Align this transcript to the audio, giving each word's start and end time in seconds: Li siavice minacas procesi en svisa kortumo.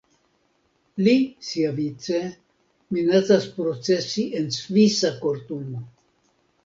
Li 1.07 1.11
siavice 1.49 2.21
minacas 2.97 3.45
procesi 3.59 4.27
en 4.41 4.49
svisa 4.59 5.13
kortumo. 5.27 5.85